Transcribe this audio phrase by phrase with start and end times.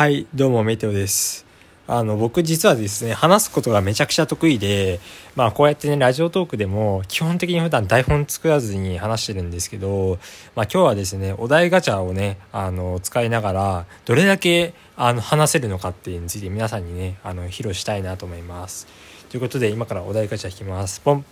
[0.00, 1.44] はい、どうも、メテオです。
[1.86, 4.98] あの、僕実はですね、話すことがめちゃくちゃ得意で、
[5.36, 10.18] まあこうやってね、ラジオトークでも基本的に普段台本作らずに話してるんですけど、
[10.56, 18.86] まあ今日はですね、お題ガチャをね、あの、使いながら、どれだけ、あの、話せるのかっていうについて皆さんにね、あの、披露したいなと思います。
[19.28, 21.00] ということで、今からお題ガチャ引きます。
[21.00, 21.26] ポン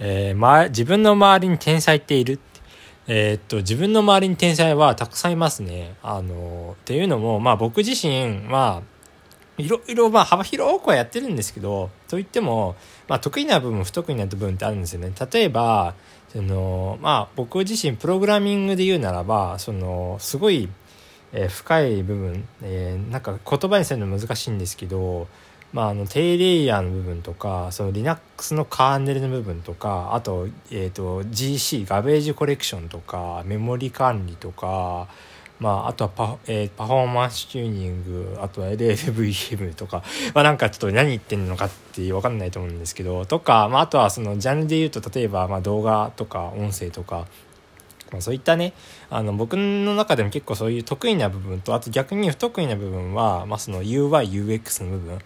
[0.00, 2.38] えーま、自分の周りに天才っている
[3.12, 5.96] えーっと自分の周りに天才はたくさんいますね。
[6.00, 8.82] あのっていうのも、まあ、僕自身は
[9.58, 12.76] いろいろまあ幅広くはやってるんですけどといっても、
[13.08, 15.12] まあ、得意な部分不得意な部分ってあるんですよね。
[15.32, 15.94] 例えば
[16.28, 20.68] その、まあ、僕自身プログラミングで言うならばそのすごい、
[21.32, 25.26] えー深い部分、えーなんか言葉にするの難しいんですけど、
[25.72, 35.06] まあ、あの低レイヤーの部分とかその Linux のカーネルの部分とかあと,、えー、と GC ガベージコレクションとかメモリ管理とか、
[35.60, 40.02] まあ、あとはパ,、えーパフォーマンスチューニングあとは LLVM とか、
[40.34, 47.28] まあ、なんかちょっと何言ってんのかって分かんないと思うんですけどとか、まあ、あとはそのジャンルで言うと例えばまあ動画とか音声とか
[48.10, 48.72] まあ、そういったね
[49.08, 55.18] あの僕の中でも結構そういう得意な部分とあと逆に不得意な部分は、まあ、その UIUX の部分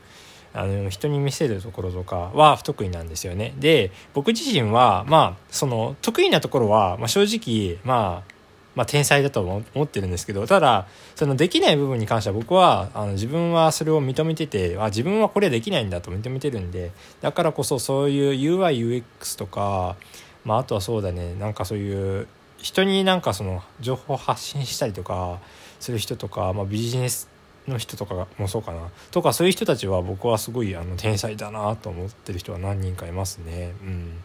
[0.54, 3.54] あの人に見せるところとかは不得意なんですよね。
[3.58, 8.34] で僕自身はまあその得意なところは、まあ、正直まあ
[8.74, 9.40] まあ、天才だと
[9.74, 19.96] 思ってるんですけどただそのできない部分に関しては僕はあの自分はそれを認めててあ自分はこれできないんだと認めてるんでだからこそそういう UIUX とか、
[20.44, 22.26] まあ、あとはそうだねなんかそういう
[22.58, 25.38] 人になんかその情報発信したりとか
[25.78, 27.28] する人とか、まあ、ビジネス
[27.66, 28.90] の人とかもそうかな。
[29.10, 33.72] とかそういう人たちは僕はすごいあの天才だなと思ってる人は何人かいますね。
[33.82, 34.20] うん。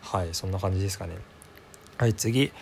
[0.00, 1.16] はいそんな感じですかね。
[1.98, 2.52] はい次。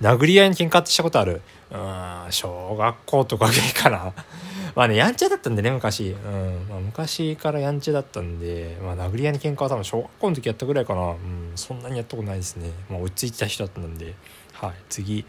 [0.00, 1.42] 殴り合いに喧嘩ってしたことある。
[1.70, 4.12] うん小学校とかぐらいかな。
[4.76, 14.14] まあねやんちゃだったんでね昔、うんまあ、昔からやんちゃだったんで、まあ、殴り合いに喧嘩は多分小学校の時やったぐらいかな、うん、そんなにやったことないですね、まあ、落ち着いた人だったんで。
[14.60, 15.24] はい次。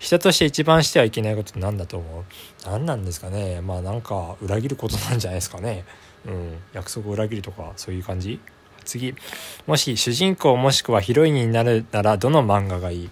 [0.00, 2.24] 人として一番してはいけないことって何だと思う？
[2.66, 3.60] 何なんですかね。
[3.60, 5.84] まあなんか裏切ることなんじゃないですかね。
[6.26, 6.58] うん。
[6.72, 8.40] 約束を裏切るとかそういう感じ？
[8.84, 9.14] 次。
[9.66, 13.10] もし主人公もしくはヒロインになるならどの漫画がいい？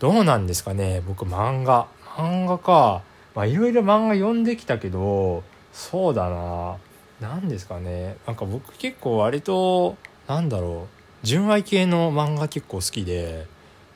[0.00, 1.00] どうなんですかね。
[1.06, 1.86] 僕漫画。
[2.16, 3.02] 漫画か。
[3.36, 6.76] まあいろいろ漫画読んできたけどそうだな。
[7.20, 8.16] 何ですかね。
[8.26, 11.04] なんか僕結構割となんだろう。
[11.22, 13.46] 純愛系の漫画結構好きで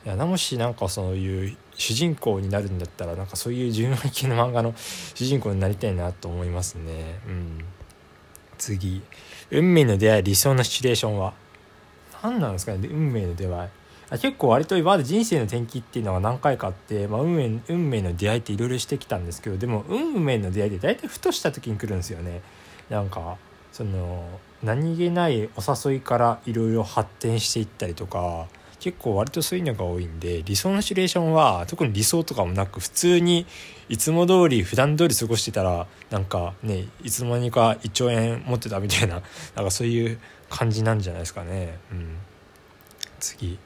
[0.05, 7.19] いやもしなんかそういう主人公になるんだったらなんかそういう純愛系の漫画の主人公になりたいなと思いますね。
[7.27, 7.65] うん。
[8.57, 9.01] 次。
[9.51, 11.33] 運命の出会い理想のシチュエーションは？
[12.23, 12.87] 何なんですかね？
[12.87, 13.69] 運命の出会い。
[14.11, 22.41] あ結構割と今まで人生の転機っていうのが何回かあって、まあ、運命運命の出会いっていろいろしてきたんですけどでも運命の出会いって大体ふとした時に来るんですよね。
[22.89, 23.37] なんか
[23.71, 28.47] その何気ないお誘いからいろいろ発展していったりとか
[28.79, 33.45] 結構割とそういうのが多いんで理想のシチュエーションは特に理想とかもなく普通に
[33.89, 39.21] いつも通り普段通り過ごしてたらなんかねいつの間にか1兆円持ってたみたいな
[39.55, 40.19] なんかそういう
[40.49, 41.77] 感じなんじゃないですかね。
[41.91, 42.17] うん、
[43.19, 43.59] 次。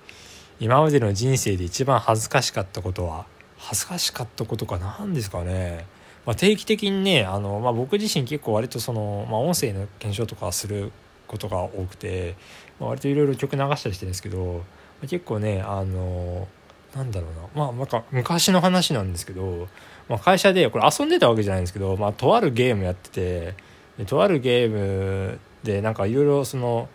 [0.59, 3.25] 今までの人生で一番恥ずかしかったことは
[3.57, 5.85] 恥ずかしかったことか何ですかね、
[6.25, 10.91] まあ、定期的にねあの、まあ、僕自身結構割とその、まあ、音声の検証とかする
[11.27, 12.35] ことが多くて、
[12.79, 14.63] まあ、割といろいろ曲流したりしてるんですけど、
[15.07, 16.47] 結構ねあの
[16.95, 17.65] なんだろうな。
[17.65, 19.67] まあなんか昔の話なんですけど、
[20.07, 23.55] まあ、会社でこれ遊んでたわけじゃないんですけど、まあ、とあるゲームやってて
[23.97, 26.89] でとあるゲームでなんかいろいろその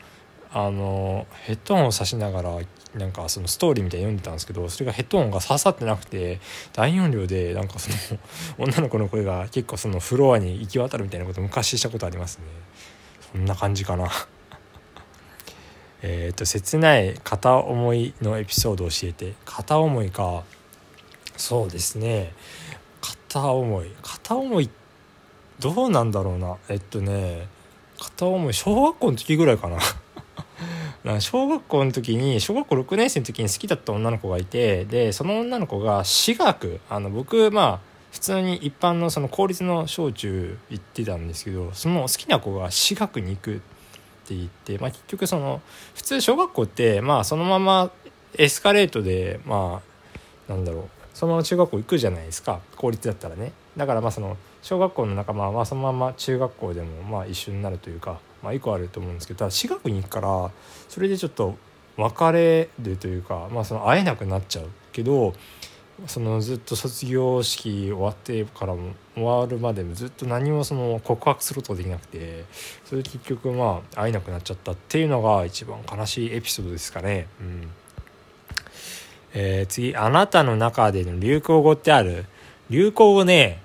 [0.51, 2.59] あのヘッドホンを挿しながら
[2.95, 6.41] なんかそのストーリーみたいに読んでたんですけどそれがヘッドホンが刺さってなくて
[6.73, 8.21] 大音量でなんかその
[8.59, 12.45] 女の子の声が結構そのフロアに行き渡るみたいなこと昔したことありますね。
[13.33, 14.11] そんな感じかな。
[16.03, 19.35] えっと切ない片思いのエピソードを教えて。
[19.45, 20.45] 片思いか。
[21.37, 22.33] そうですね。
[23.01, 23.91] 片思い。
[24.03, 24.71] 片思い
[25.61, 26.56] どうなんだろうな。
[26.69, 27.49] えっとね。
[27.99, 29.79] 片思い小学校の時ぐらいかな。
[31.21, 36.81] 小学校の時に小学校6年生の時に好きだった女の子がいてでその女の子が私学。
[36.89, 37.81] あの僕まあ
[38.12, 43.62] 普通に一般のその公立の小中行ってたんですけどその好きな子が私学に行く。
[44.29, 45.63] って言って、まあ、結局その
[45.95, 47.91] 普通小学校ってまあそのまま
[48.37, 49.81] エスカレートでま
[50.49, 50.85] あなんだろう
[51.15, 53.53] そのまま中学校行くじゃないですか公立だったらね。
[53.77, 60.51] だからまあその小学校の仲間はそのまま中学校でもまあ一緒になるというかまあ一個あると思うんですけどただ私学に行くから
[60.89, 61.57] それでちょっと
[61.97, 65.33] 別れるというかまあその会えなくなっちゃうけど
[66.06, 72.45] そのずっと卒業式終わってからも終わるまでもずっと何もその告白することができなくて
[72.85, 77.27] それで結局まあ会えなくなっちゃったっていうのが一番悲しいエピソードですかね。
[77.41, 77.69] うん
[79.35, 82.25] えー、次あなたの中での流行語ってある？
[82.71, 83.61] 流行語ね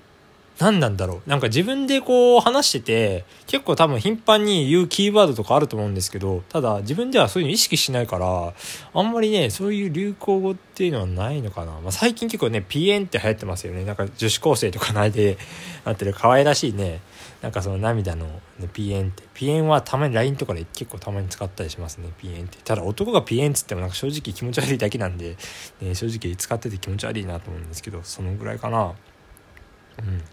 [0.59, 1.29] 何なんだろう。
[1.29, 8.53] なんか自分でこう話してて結構多分頻繁に言うキーワードとかあると思うんですけどただ自分ではそういうの意識しないから
[8.94, 13.83] あんまりねそういう流行語っていうのはないのかな、まあ、最近結構ねピエンって流行ってますよね。
[13.83, 15.38] なんか女子高生とか内で
[15.85, 17.01] なってる可愛らしいね。
[17.41, 18.25] なんかその涙の、
[18.57, 19.23] ね、ピエンって。
[19.33, 22.09] ピエンはたまに LINE とかで結構たまに使ったりしますね。
[22.17, 22.57] ピエンって。
[22.63, 25.35] ただ男がピエンっつってもなんか正直気持ち悪いだけなんで、
[25.81, 28.94] ね、正直使ってて気持ち悪いなと思うんですけどそのぐらいかな。
[30.00, 30.23] うん。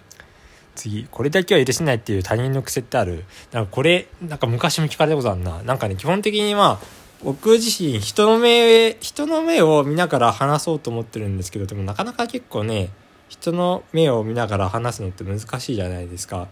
[0.81, 12.88] 次これだけは許せないっていう他人の癖ってあるなんかこれなんか昔も聞かれたことあるななんかね基本的にまあ僕自身人の目人の目を見ながら話そうと思ってるんですけどでもなかなか結構ね
[13.29, 16.49] 人の目を見ながら話すのって難しいじゃないですか。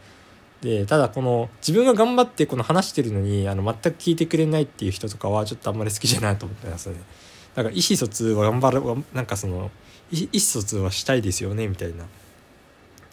[0.60, 6.96] でただこの自分が頑張ってこの話してるのにあの全く聞いてくれないっていう人とかはちょっとあんまり好きじゃないと思ってますね。
[7.54, 9.70] だか意思疎通は頑張るなんかその
[10.10, 12.04] 意思疎通はしたいですよねみたいな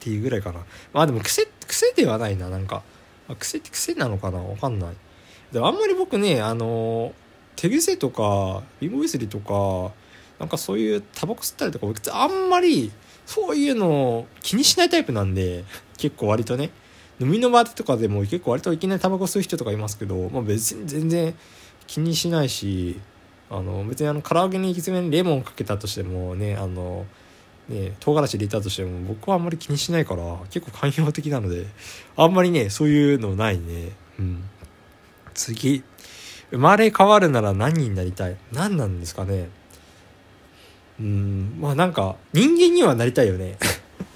[0.05, 0.59] っていうぐらいかな。
[0.93, 2.83] まあでも癖癖ではないななんか、
[3.39, 4.95] 癖って癖なのかなわかんない。
[5.51, 7.11] でもあんまり僕ねあの
[7.55, 9.93] 手癖とか貧乏ゆすりとか
[10.37, 12.91] なんかそういうタバコ吸ったりとかあんまり
[13.25, 15.63] そういうの気にしないタイプなんで
[15.97, 16.69] 結構割とね。
[17.17, 21.33] 飲みの場とかでも結構割といきなりタバコ吸う人とかいますけど、まあ、別に全然
[21.87, 22.99] 気にしないし
[23.49, 27.05] あの別にあの唐揚げに行き詰めにレモンかけたとしてもねあの
[27.69, 31.65] ね、唐辛子入れたとしても僕はあんまり気にしないから結構寛容的なので
[32.15, 33.91] あんまりねそういうのないね。
[34.19, 34.43] うん。
[35.33, 35.83] 次。
[36.51, 38.37] 生まれ変わるなら何になりたい？
[38.51, 39.49] 何なんですかね。
[40.99, 41.57] うん。
[41.59, 43.57] まあなんか人間にはなりたいよね。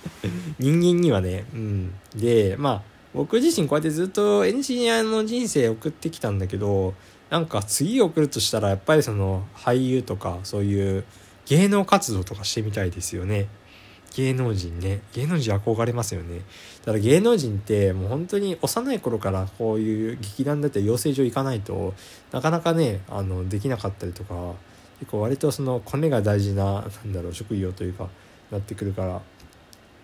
[0.59, 1.45] 人間にはね。
[1.53, 1.93] うん。
[2.15, 6.93] でまあ僕自身こうやってずっとエンジニアの人生送ってきたんだけど
[7.31, 11.03] なんか次送るとしたらやっぱりその俳優とかそういう
[11.49, 13.47] 芸能活動とかしてみたいですよね。
[14.15, 15.01] 芸能人ね。
[15.13, 16.41] 芸能人憧れますよね。
[16.85, 21.95] ただ芸能人ってもう本当に幼い頃からこういう劇団だったり養成所行かないと
[22.31, 24.53] なかなかねあのできなかったりとか
[24.99, 28.09] 結構割とそのコネが大事ななんだろう職業というか
[28.51, 29.21] なってくるから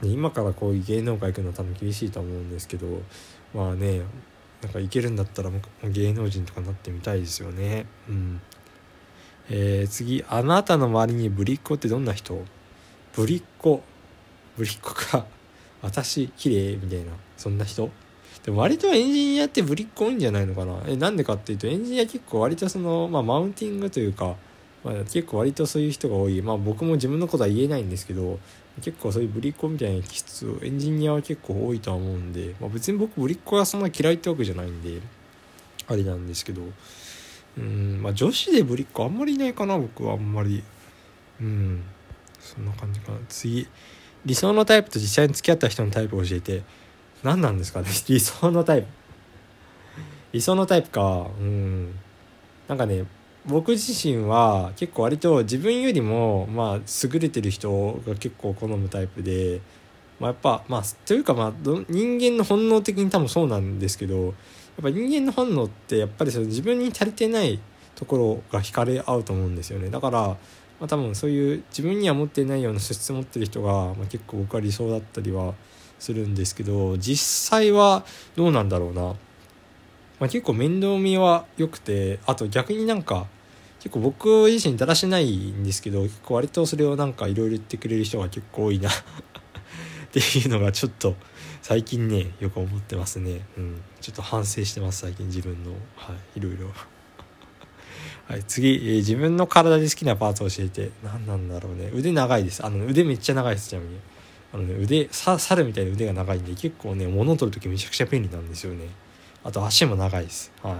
[0.04, 2.88] 今からこういう芸能界行くのは多分厳しいと思うんですけど
[3.54, 4.02] まあね
[4.62, 7.86] なんか行けるんだったらもう芸能人とかなってみたいですよね。
[8.10, 8.42] うん。
[9.50, 12.44] えー、次あなたの周りにぶりっ子ってどんな人？
[13.16, 13.84] ぶりっ子
[14.58, 15.26] ぶりっ子か。
[15.82, 17.12] 私綺麗みたいな。
[17.38, 17.90] そんな人？
[18.44, 20.82] でも割とエンジニアってぶりっ子多いんじゃないのかな？
[20.88, 24.36] えなんでかっていうとエンジニア結構割とその、まあ、マウンティングというか、
[24.84, 26.42] まあ、結構割とそういう人が多い。
[26.42, 28.40] まあ僕も自分のことは言えないんですけど
[28.82, 35.02] 結構そういうぶりっ子みたいな気質をエンジニアは結構多いとは思うんで、まあ、別に僕ぶりっ子はそんな嫌いってわけじゃないんで
[35.88, 36.64] あれなんですけど。
[37.57, 40.63] うんまあ女子でぶりっ子あんまりいないかな僕はあんまり。
[41.42, 41.84] うん
[42.40, 43.19] そんな感じかな。
[43.28, 43.68] 次
[44.25, 46.63] 理想のタイプと実際に付き合った人のタイプを教えて。
[47.24, 48.88] 何なんですかね 理想のタイプ。
[50.34, 51.28] 理想のタイプか。
[51.40, 51.96] うん。
[52.68, 53.06] なんかね
[53.46, 59.62] 僕自身は結構割と自分よりもまあ優れてる人が結構好むタイプで、
[60.19, 61.54] まあ、やっぱまあというかまあ
[61.90, 64.34] 人間の本能的に多分そうなんですけど
[64.82, 67.60] っぱ人間の本能ってやっぱりその自分に足りてない
[67.96, 69.89] ところが惹かれ合うと思うんですよね。
[69.89, 70.38] だから、ま
[70.82, 75.53] あ、多分そういう自分には持ってないような素質を持ってる人が、まあ、結構僕は理想だったりは
[75.98, 78.05] するんですけど実際は
[78.36, 79.15] どうなんだろうな、ま
[80.22, 83.27] あ、結構面倒見は良くてあと逆になんか
[83.79, 88.89] 結構僕自身だらしないんですけど結構割とそれをなんかいろいろ言ってくれる人が結構多いな。
[90.17, 91.15] っていうのがちょっと
[91.62, 93.41] 最近ね よく思ってますね。
[93.57, 93.81] うん。
[94.00, 95.72] ちょっと反省してます最近自分の。
[95.98, 96.39] はい。
[96.39, 96.72] いろいろ。
[98.27, 98.43] はい。
[98.45, 100.91] 次、えー、自分の体で好きなパーツを教えて。
[101.03, 101.91] 何なんだろうね。
[101.93, 102.65] 腕長いです。
[102.65, 104.00] あの腕めっちゃ長いですちなみに。
[104.53, 108.88] あのね腕さ猿みたいな腕が長いんで結構ね物を取る時めちゃくちゃ便利なんですよね。
[109.43, 110.53] あと足も長いです。
[110.63, 110.75] はい。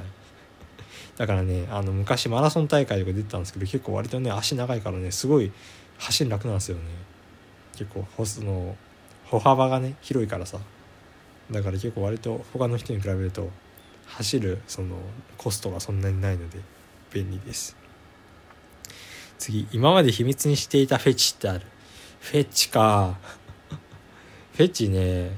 [1.18, 5.52] だからねあの昔マラソン大会とか出てたんですけど結構割とね足長いからねすごい
[5.98, 6.84] 走る楽なんですよね。
[7.76, 8.78] 結構その
[9.30, 10.60] 歩幅がね広いからさ。
[11.52, 13.50] だから結構割と他の人に比べると
[14.08, 14.96] 走るその
[15.38, 16.60] コストがそんなにないので
[17.12, 17.76] 便利です。
[19.38, 21.66] 次今まで秘密にしていたフェチってある。
[22.20, 23.18] フェチか。
[24.56, 25.38] フェチね。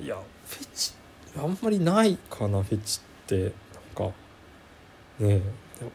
[0.00, 0.92] いやフェチ
[1.36, 3.42] あんまりないかなフェチって。
[3.42, 3.52] なん
[3.94, 4.14] か
[5.18, 5.42] ねえ。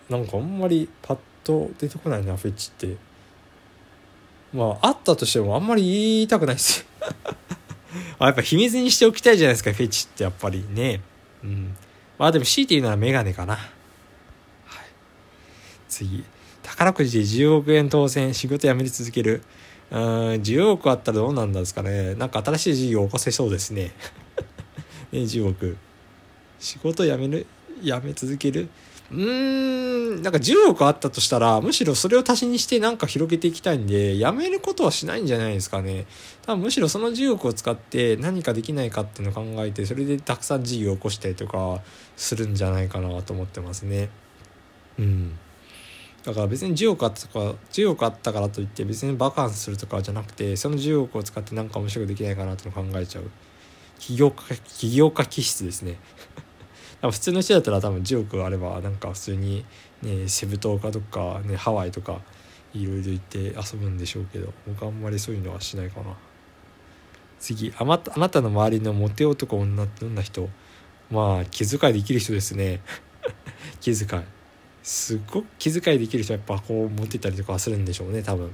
[0.09, 2.97] なんかあんまりパッと出てこないなフェチって。
[4.53, 6.90] まああったとしてもあんまり言いたくないですよ。
[8.19, 11.01] あやっぱ秘密にしておきたいじゃないですかフェチってやっぱりね。
[11.43, 11.75] うん。
[12.17, 13.55] まあでも強いて言うならメガネかな。
[13.55, 13.71] はい。
[15.89, 16.23] 次。
[16.63, 19.41] 宝くじで10億円当選仕事辞め続ける。
[19.89, 19.99] うん
[20.41, 22.15] 10億あったらどうなんですかね。
[22.15, 23.91] なんか新しい事業を起こせそうですね。
[25.11, 25.77] ね10億。
[26.59, 27.45] 仕事辞める
[27.81, 28.69] 辞め続ける。
[29.11, 30.21] うーん。
[30.21, 36.05] なんか10億あったとしたらむしろそれを足しにしてなんか広げていきたいんで辞めることはしないんじゃないですかね。
[36.43, 41.81] 多分むしろその10億を使って何かできないかっていうのを考えてそれでたくさん事業を起こしたりとか
[42.15, 44.09] するんじゃないかなと思ってますね。
[44.99, 45.37] うん。
[46.23, 53.31] だから別に10億あったか10億あったからといって別にバカンスするとかじゃなくてその10億を使って何か面白くできないかなってのを考えちゃう。
[53.99, 55.97] 起業家起業家気質ですね。
[57.01, 59.65] 普通の人だったら多分10億あればなんか普通に
[60.03, 62.19] ねセブ島かどっかねハワイとか
[62.73, 66.15] いろいろ行って遊ぶんでしょうけど僕あんまりそういうのはしないかな。
[67.39, 70.47] 次あなたあなたの周りのモテ男女ってどんな人？
[71.09, 72.81] まあ気遣いできる人ですね。
[73.81, 74.23] 気遣い。
[74.83, 78.51] すっごく気遣いできる人はやっぱこうモテたりとかするんでしょうね多分。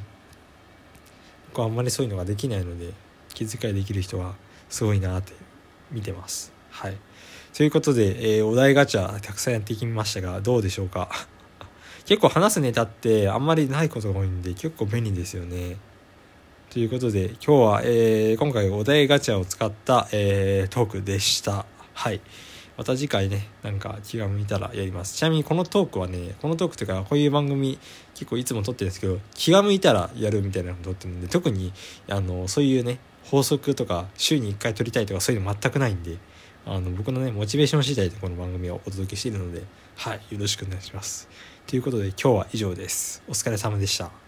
[1.49, 2.93] 僕はあんまりそういうのができないので
[3.33, 4.35] 気遣いできる人は
[4.69, 5.33] すごいなって
[5.91, 6.53] 見てます。
[6.71, 6.97] はい。
[7.57, 11.09] ということで、えー、お題ガチャたくさんやってきましたがどうでしょうか？
[12.05, 15.77] 結構話すネタってあんまりないことが多いんで結構便利ですよね。
[16.69, 21.65] ということで今日は、えー、今回お題ガチャを使った、えー、トークでした。
[21.95, 22.21] はい。
[22.77, 25.17] また次回ねなんか気が向いたらやります。
[25.17, 27.79] ちなみにこのトークはねこのトークというかこういう番組
[28.13, 31.73] 結構いつも撮ってるんですけど気が向いたらやるみたいなのを撮ってるんで特に
[32.07, 36.19] あのそういうね法則とか週に1回撮りたいとかそういうの全くないんで
[36.69, 39.63] あの僕のねモチベーション次第でこの番組をお届けしているので
[39.95, 41.29] はいよろしくお願いします。
[41.65, 43.23] ということで今日は以上です。
[43.27, 44.26] お疲れ様でした。